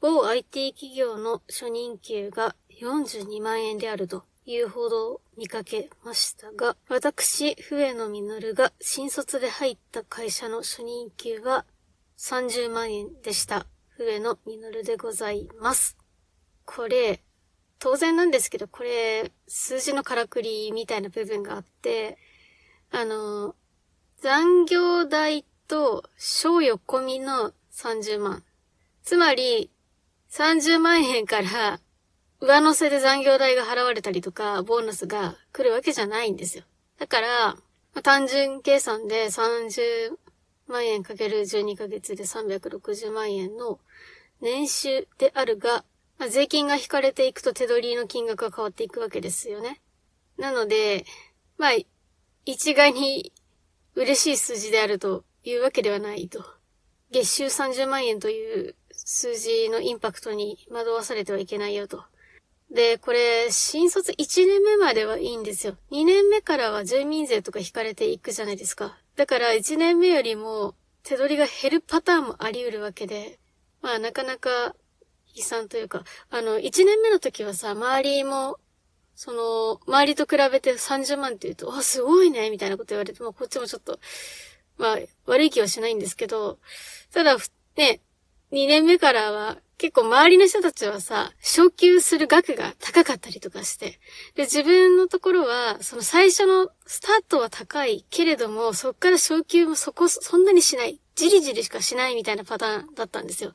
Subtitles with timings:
[0.00, 11.66] 某 IT 企業の初任給が42万円であるというほど見かけましたが、私、笛野実が新卒で入った会社の初任給は
[12.18, 13.66] 30万円でした。
[13.96, 15.98] 笛野実でございます。
[16.64, 17.22] これ、
[17.78, 22.16] 当然なんですけど、これ、数字のからくりみたいな部分があって、
[22.90, 23.54] あの、
[24.22, 28.44] 残業代と賞与込みの30万。
[29.02, 29.70] つまり、
[30.30, 31.80] 30万円から
[32.40, 36.64] 上乗せで残業代が払われたりとか、ボーナスが来るわけじゃないんですよ。
[36.98, 37.56] だから、
[38.02, 40.16] 単純計算で30
[40.68, 43.80] 万円かける12ヶ月で360万円の
[44.40, 45.84] 年収であるが、
[46.18, 49.80] まあ、税金が引かれていくと手取りの金額が変わっていくわけですよね。
[50.38, 51.04] なので、
[51.58, 51.70] まあ、
[52.46, 53.32] 一概に
[53.94, 56.44] 嬉しい数字であるというわけではないと。
[57.10, 58.76] 月収30万円という
[59.12, 62.04] 数字のインパクトに惑わされてはいけないよと。
[62.70, 65.74] で、これ、新卒1年目まではいいんですよ。
[65.90, 68.96] 2年目からは住民税とか引かれていくじゃないですか。
[69.16, 73.40] だから1年目よりも手取りが減るパターンもあり得るわけで、
[73.82, 74.76] まあなかなか
[75.34, 78.60] 悲惨というか、あの、1年目の時はさ、周りも、
[79.16, 83.98] その、周りと比べて30万って言うと、あ、すごいね、みたいなこと言われて、まあこっちもちょっと、
[84.78, 86.60] まあ悪い気はしないんですけど、
[87.12, 87.36] ただ、
[87.76, 88.00] ね、
[88.52, 93.98] 2年目からは結構周りの人たちはさ、昇給する額が高かったりとかして。
[94.34, 101.00] で、自分のところは、その最初のスタートは高いけれども、そっから昇給もそこ、そんなにしない。
[101.14, 103.54] じりじりしかしないみたいなパターンだったんですよ。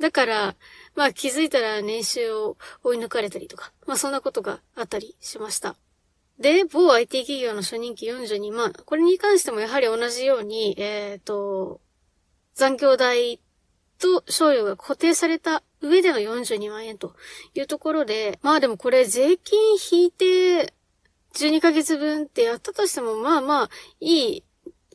[0.00, 0.56] だから、
[0.96, 5.76] まあ気づいたら年収を追い抜かれたりとか、まあそんなことがあったりしました。
[6.40, 8.72] で、某 IT 企業の初任給42万。
[8.72, 11.80] これに関してもやはり同じように、えっ、ー、と、
[12.54, 13.38] 残業代
[14.02, 17.14] と賞与が固定された上での42万円と
[17.54, 20.74] いうところで、まあでもこれ税金引いて
[21.34, 23.70] 12ヶ月分ってやったとしても、まあまあ
[24.00, 24.44] いい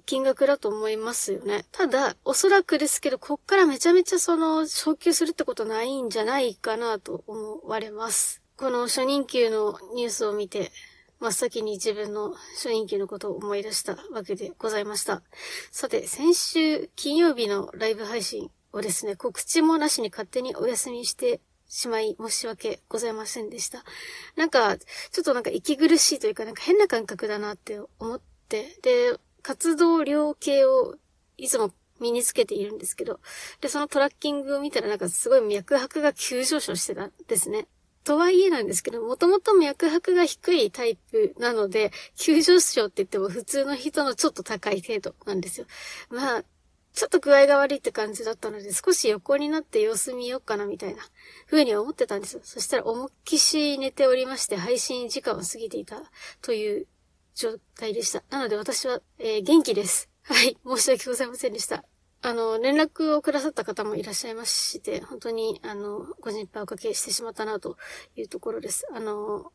[0.06, 1.66] 金額だと思いますよね。
[1.72, 8.42] ただ、おそらくですけど、こっからめちゃめちゃその、昇給するってことないんじゃないかなと思われます。
[8.56, 10.72] この初任給のニュースを見て、
[11.20, 15.24] 真っ先に自分の初任給のことを思い出したわけでございました。
[15.72, 23.84] さて、先週金曜日のライブ配信をですね、告知もなしに勝手にお休みしてしまい申し訳ございませんでした。
[24.36, 30.96] なんか、ちょっとなんか息苦しいというか、なんか変な感覚だなって思って、で、活動量計を
[31.38, 33.20] いつも身につけているんですけど、
[33.62, 37.68] で、そのトラッキングを見たらなんかすごい脈拍が急上昇してたんですね。
[38.04, 45.66] とはいえなんですけど、もともと脈拍が低いタイプなので、急上昇って言っても普通の人のちょっと高い程度なんですよ。
[46.10, 46.44] まあ、
[46.98, 51.04] ちょっと具合が悪いって感じだったので、少し横になって様子見ようかなみたいな
[51.46, 52.40] 風に思ってたんです。
[52.42, 56.02] そしたら思いっきし寝ておりまして、配信時間を過ぎていた
[56.42, 56.88] という
[57.36, 58.24] 状態でした。
[58.32, 60.10] なので私は、えー、元気です。
[60.24, 60.58] はい。
[60.66, 61.86] 申し訳ございませんでした。
[62.24, 67.78] あの、連絡をくださった方もいらっしゃいまして、本当に、あの、ご心配おかけしてしまったなと
[68.16, 68.88] いうところです。
[68.92, 69.52] あの、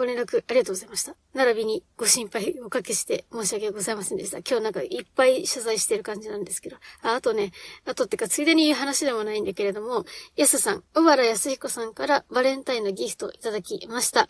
[0.00, 1.14] ご連絡ありがとうございました。
[1.34, 4.38] 並びにご心配おかけして申し訳ございませんでした。
[4.38, 6.76] 今日なんかいっぱい謝罪してる感じなんですけど。
[7.02, 7.52] ああとね、
[7.84, 10.06] あとってかついでに言う話でもないんだけれども、
[10.36, 14.26] やすさん、小原康彦さんからバレンタインのギフトいただきました。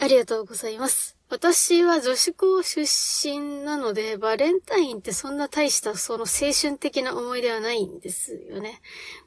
[0.00, 1.16] ありがとうございます。
[1.30, 8.80] 私は女子校出身なので、バレンタインってそんな大したその青春的な思い出はないんですよね。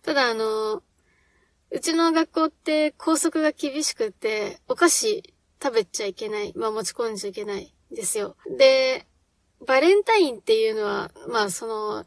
[0.04, 0.84] ただあの、
[1.72, 6.54] うちの学校って校則が厳しくて、お菓子食べちゃいけない。
[6.56, 8.36] まあ持ち込んじゃいけないですよ。
[8.58, 9.06] で、
[9.66, 12.06] バレンタインっていうのは、まあその、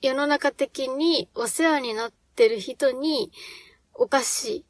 [0.00, 3.32] 世の中的にお世話になってる人に
[3.94, 4.64] お菓子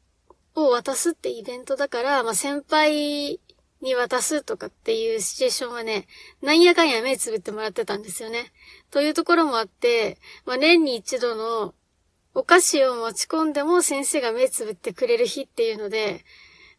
[0.55, 3.39] を渡すってイベントだから、まあ先輩
[3.81, 6.07] に渡すとかっていうシチュエーションはね、
[6.41, 8.51] なんやかんや目つぶってもらってたんですよね。
[8.91, 11.75] というところもあって、まあ年に一度の
[12.33, 16.25] お菓子を持ち込んでも先生が目つぶってくれる日っていうので、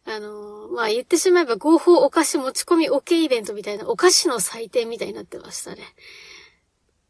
[0.05, 5.83] あのー、まあ、言ってしまえば合法お菓子持ち込み OK イベントみたいなお菓子の祭典みたいになってましたね。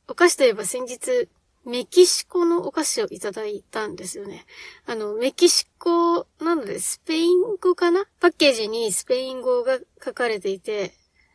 [0.08, 1.30] お菓子といえば先日、
[1.64, 4.46] メキシコのお菓子をいただいたんですよね。
[4.88, 8.06] あの、メキシコなのでスペイン語かな？
[8.20, 10.94] パッケージにスペイン語が書かれていて、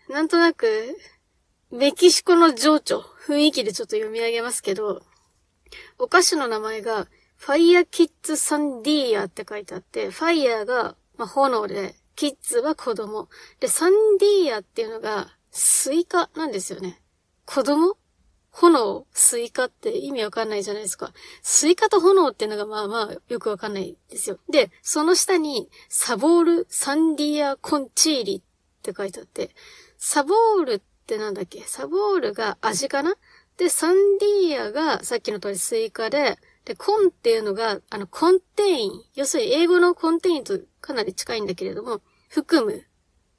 [0.08, 0.67] なんとなく、
[1.70, 5.03] メキシコの情緒、雰囲気でちょっと読み上げますけど、
[5.99, 7.06] お菓子の名前が、
[7.37, 13.29] ファイヤーキッズ sandía って書いてあって、ファイヤーがまあ、炎で、キッズは子供。
[13.61, 17.01] で、 sandía っていうのが、スイカなんですよね。
[17.45, 17.97] 子供？
[18.51, 21.13] 炎、スイカって意味わかんないじゃないですか。
[21.43, 24.39] スイカと炎っていうのがまあまあよくわかんないですよ。
[24.49, 29.51] で、その下に sabor sandía con chile って書いてあって、
[29.99, 31.65] sabor ってなんだっけ？
[31.67, 33.17] sabor が味かな？
[33.59, 39.03] で、 sandía がさっきの通りスイカで、で、 con っていうのが、あの、 contain。
[39.15, 42.85] 要するに英語の contain とかなり近いんだけれども、含む。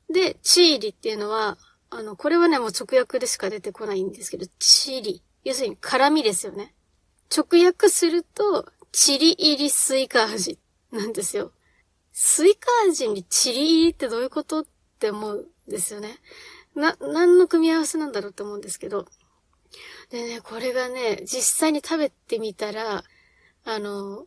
[0.09, 1.57] で、 chile っていうのは、
[1.89, 5.21] あの、これはね、もう直訳でしか出てこないんですけど、チリ。
[5.43, 6.73] 要するに辛味ですよね。
[7.35, 10.57] 直訳すると、チリ入りスイカ味
[10.91, 11.51] なんですよ。
[12.13, 14.65] スイカ味にチリ入りってどういうことっ
[14.99, 16.17] て思うんですよね。
[16.75, 19.05] な、何の組み合わせなんだろうって思うんですけど。
[20.11, 23.03] でね、これがね、実際に食べてみたら、
[23.69, 24.25] あの、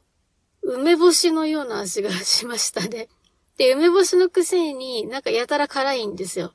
[0.60, 3.08] 梅干しのような味がしましたね。
[3.56, 6.54] で、梅干しのくせになんかやたら辛いんですよ。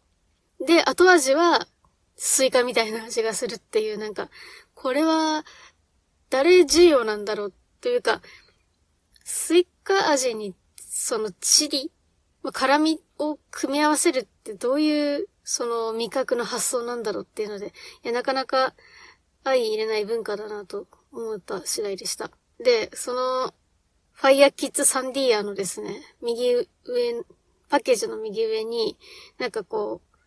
[0.59, 1.67] で、後味は
[2.15, 4.29] スイカみたいな味がするっていう、なんか、
[4.75, 5.45] これは
[6.29, 8.21] 誰需要なんだろうというか、
[9.23, 11.91] スイカ味にそのチリ、
[12.43, 17.73] ま、辛味を組み合わせるってどういうその味覚の発想なんだろうっていうので、
[18.03, 18.75] いや、なかなか
[19.43, 22.29] 相容れない文化だなと思った次第でした。
[22.59, 23.53] で、その、
[24.13, 26.65] ファイヤーキッズ sandía のですね、右上、
[27.69, 28.97] パッケージの右上に、
[29.37, 30.17] なんかこう、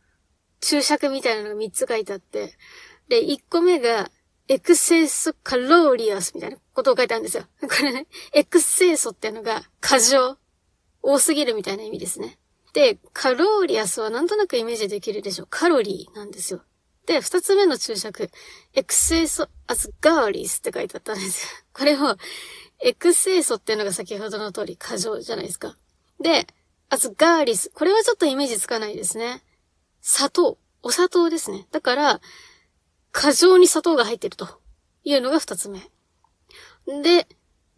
[0.60, 2.52] 注釈みたいなのが3つ書いてあって、
[3.08, 4.10] で、1個目が、
[4.50, 7.44] エクセスカローリアスみたいなことを書いてあるんですよ。
[7.60, 10.38] これね、エクセーソってのが過剰、
[11.02, 12.38] 多すぎるみたいな意味ですね。
[12.72, 15.48] で、カローリアスはなんとなくイメージできるでしょう。
[15.50, 16.62] カロリーなんですよ。
[17.08, 18.31] で、二つ目の注釈、
[18.75, 21.50] エクセーソアズガーリスって書いてあったんですよ。
[21.72, 22.16] これを、
[22.81, 25.78] エクセーソっていうのが先ほどの通り過剰じゃないですか。
[26.20, 26.46] で、
[26.90, 27.70] アズガーリス。
[27.70, 29.43] これはちょっとイメージつかないですね。
[30.02, 30.58] 砂糖。
[30.82, 31.66] お砂糖ですね。
[31.70, 32.20] だから、
[33.10, 34.60] 過剰に砂糖が入ってると
[35.02, 35.81] いうのが二つ目。
[37.02, 37.26] で、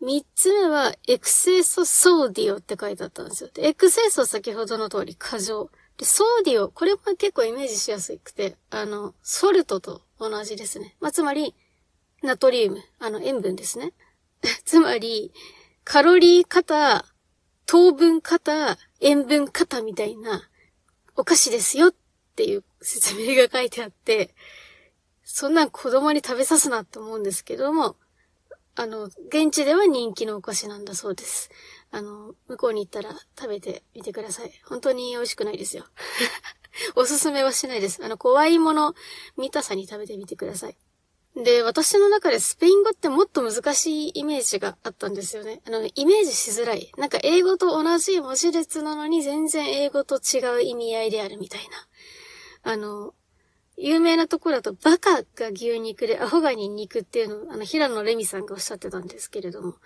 [0.00, 3.50] 三つ目は、エクセーソソーディオって書いてあったんですよ。
[3.58, 5.70] エクセーソ先ほどの通り過剰。
[6.00, 10.96] で、ソーディオ、これも結構イメージしやすくて、あの、ソルトと同じですね。
[10.98, 11.54] まあ、つまり、
[12.22, 13.92] ナトリウム、あの、塩分ですね。
[14.64, 15.30] つまり、
[15.84, 17.04] カロリー型、
[17.66, 20.48] 糖分型、塩分型みたいな
[21.16, 21.94] お菓子ですよっ
[22.34, 24.34] ていう説明が書いてあって、
[25.22, 27.96] そんなん子供に食べさすなって思うんですけども、
[28.80, 31.50] あの、現地では人気のお菓子なんだそうです。
[31.90, 34.52] あの、向こうに行ったら食べてみてください。
[34.64, 35.84] 本当に美味しくないですよ。
[36.96, 38.02] おすすめはしないです。
[38.02, 38.94] あの、怖いもの
[39.36, 40.78] 見たさに食べてみてください。
[41.36, 45.60] で、私の中でスペイン語ってもっと難しいイメージがあったんですよね。
[45.66, 46.90] あの、イメージしづらい。
[46.96, 52.72] なんか英語と同じ文字列なのに全然英語と違う意味合いであるみたいな。
[52.72, 53.12] あの、
[53.76, 59.76] 有名なところだと、バカが牛肉でアホがニンニクっていうのを、あの、平野レミさんがおっしゃってたんですけれども、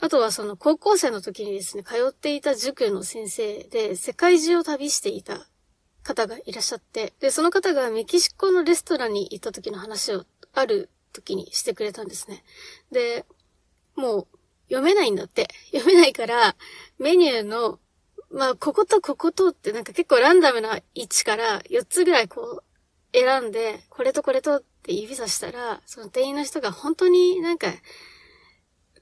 [0.00, 5.46] あとはその高校生の時にですね、通っていた塾の先生で、世界中を旅していた
[6.02, 12.44] 方がいらっしゃって、で、その方がメキシコのレストランに行った時の話をある時にしてくれたんですね。
[12.92, 13.24] で、
[13.96, 14.26] もう
[14.68, 15.48] 読めないんだって。
[15.72, 16.56] 読めないから、
[16.98, 17.80] メニューの、
[18.30, 22.62] まあ、こことこことってなんか結構ランダムな位置から4つぐらいこう
[23.12, 27.68] 選んで、これとこれとって指さしたら、その店員の人が本当になんか、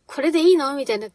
[0.06, 1.08] これでいいのみたいな、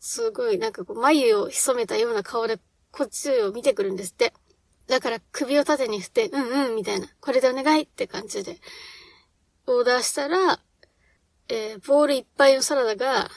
[0.00, 2.58] すごいなんかこう眉を潜めたような顔で
[2.90, 4.32] こっちを見てくるんですって。
[4.86, 8.58] だから首を縦に振って、うんうんみたいな、これでお願いって感じで、
[9.66, 10.60] オーダーしたら、
[11.48, 13.30] えー、ボールいっぱいのサラダが、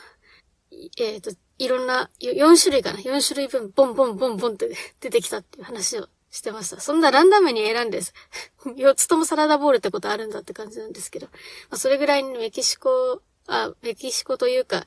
[0.97, 6.79] えっ、ー、と、いろんな、4種類かな ?4 種類分、ボンボンボンボンって出てきたっていう話をしてました。
[6.79, 8.13] そんなランダムに選んです。
[8.65, 11.27] 4つともサラダボールってことあるんだって感じなんですけど。
[11.27, 11.31] ま
[11.71, 14.85] あ、それぐらいメキシコ、あ、メキシコというか、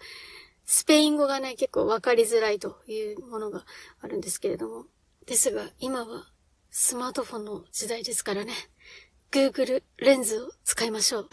[0.65, 3.65] スペイン語がね、結構わかりづらいというものが
[4.01, 4.87] あるんですけれども。
[5.27, 6.29] ですが、今は
[6.71, 8.55] スマートフォンの時代ですからね。
[9.33, 11.29] Google レンズを使いましょう。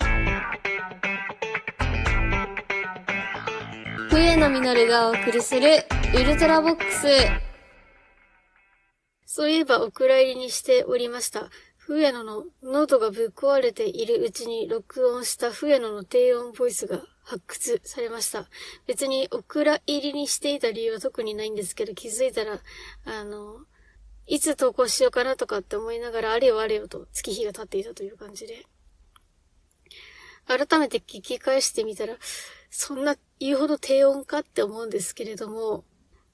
[4.10, 5.86] 笛野実がお送りする
[6.16, 7.47] ウルトラボックス。
[9.38, 11.52] そういえばお蔵入りにしておりました。
[11.78, 18.50] 笛野の喉がぶっ壊れているうちに録音した笛野の低音ボイスが発掘されました。
[18.88, 22.62] 別にお蔵入りにしていた理由は特にないんですけど、気づいたら、
[23.06, 23.60] あの、
[24.26, 28.66] いつ投稿しようかなとかって思いながら、あれよあれよと月日が経っていたという感じで。
[30.48, 32.16] 改めて聞き返してみたら、
[32.72, 35.86] そんな言うほど低音かって思うんですけれども、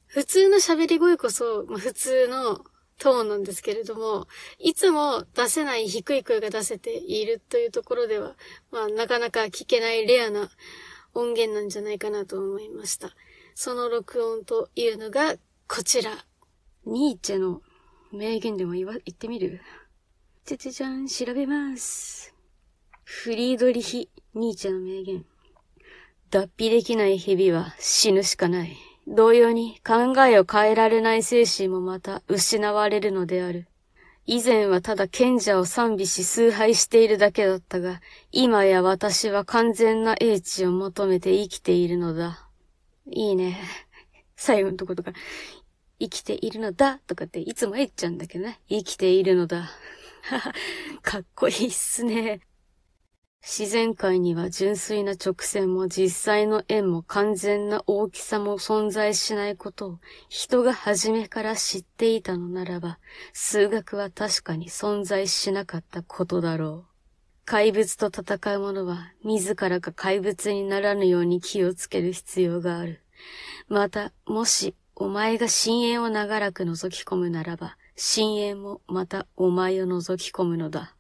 [0.06, 2.64] 普通の喋り声こそ、まあ、普通の
[3.00, 4.28] トーンなんですけれども、
[4.60, 8.36] いつも出せない低い声が出せているというところでは、
[8.72, 10.50] まあ、なかなか聞けないレアな
[11.14, 13.10] 音源なんじゃないかなと思いました。
[13.56, 15.36] その録音というのが
[15.68, 16.12] こちら。
[16.86, 17.62] ニーチェの
[18.12, 19.62] 名言でも言わ、言ってみる？
[20.46, 22.34] ちゃちゃちゃん、調べます。
[23.04, 25.26] フリードリヒ・ニーチェの名言。
[26.30, 28.76] 脱皮できない蛇は死ぬしかない。
[29.08, 33.68] 同様に考えを変えられない精神もまた失われるのである。
[34.26, 38.00] 以前はただ賢者を賛美し崇拝しているだけだったが、
[38.32, 42.48] 今や私は完全な英知を求めて生きているのだ。
[43.12, 43.60] いいね。
[44.38, 45.12] 最後のとことか、
[46.00, 48.62] 生きているのだとかっていつも言っちゃうんだけどね。
[48.70, 49.70] 生きているのだ。
[51.02, 52.40] かっこいいっすね。
[53.46, 63.00] 自然界には純粋な直線も実際の円も完全な大きさも存在しないことを人が初めから知っていたのならば、
[63.34, 66.94] 数学は確かに存在しなかったことだろう。
[67.44, 73.02] 怪物と戦う者は自らが怪物にならぬように気をつける必要がある。
[73.68, 80.96] また、もしお前が深淵を長らく覗き込むならば、深淵もまたお前を覗き込むのだ。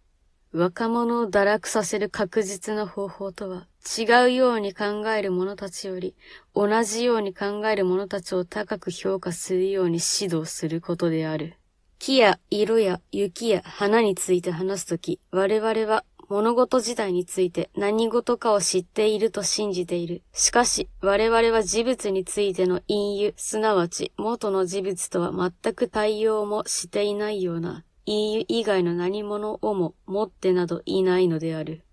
[0.56, 3.66] 若者を堕落させる確実な方法とは、
[3.98, 6.16] 違うように考える者たちより、
[6.54, 11.56] 同じように考える者たちを高く評価するように指導することである。
[11.98, 20.22] 木や色や雪や花について話すとき、我々は物事自体について何事かを知っていると信じている。
[20.34, 31.84] しかし、我々は事物についての隠喩、すなわち元の事物とは全く対応もしていないような以外の何者をも持ってなどいないのである。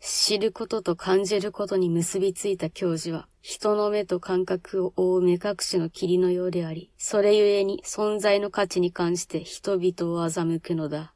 [0.00, 11.14] 知ることと感じることに結びついた教授は、人の目と感覚を覆う目隠しの霧のようであり、それゆえに存在の価値に関して人々を欺くのだ。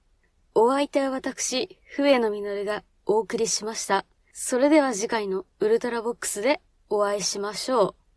[0.54, 4.06] お相手は私、笛野実がお送りしました。
[4.32, 8.07] それでは次回のウルトラボックスでお会いしましょう。